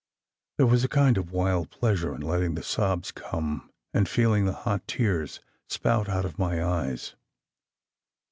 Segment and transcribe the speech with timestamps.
[0.57, 4.53] There was a kind of wild pleasure in letting the sobs come, and feeling the
[4.65, 7.13] hot tears spout out of my eyes.